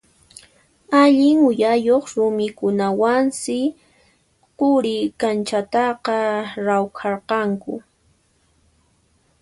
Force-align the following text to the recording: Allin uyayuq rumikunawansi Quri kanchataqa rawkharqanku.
Allin 1.01 1.37
uyayuq 1.49 2.05
rumikunawansi 2.15 3.59
Quri 4.59 4.97
kanchataqa 5.19 6.17
rawkharqanku. 6.65 7.73